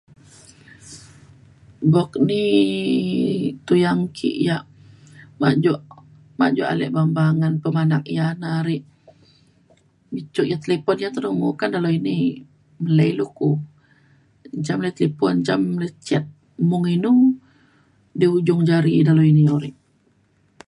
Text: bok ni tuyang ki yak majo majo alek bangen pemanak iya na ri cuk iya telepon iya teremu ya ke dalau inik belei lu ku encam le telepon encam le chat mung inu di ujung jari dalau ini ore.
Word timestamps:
bok 1.93 2.11
ni 2.27 2.43
tuyang 3.65 4.03
ki 4.17 4.29
yak 4.47 4.63
majo 5.41 5.73
majo 6.39 6.63
alek 6.71 6.91
bangen 7.17 7.53
pemanak 7.63 8.03
iya 8.13 8.27
na 8.41 8.49
ri 8.65 8.77
cuk 10.33 10.47
iya 10.47 10.57
telepon 10.63 10.97
iya 10.99 11.09
teremu 11.15 11.47
ya 11.51 11.57
ke 11.59 11.65
dalau 11.73 11.91
inik 11.99 12.33
belei 12.83 13.11
lu 13.19 13.25
ku 13.37 13.49
encam 14.55 14.79
le 14.83 14.89
telepon 14.97 15.33
encam 15.39 15.61
le 15.81 15.87
chat 16.07 16.25
mung 16.69 16.85
inu 16.95 17.13
di 18.19 18.25
ujung 18.37 18.61
jari 18.69 18.93
dalau 19.07 19.25
ini 19.31 19.43
ore. 19.55 19.69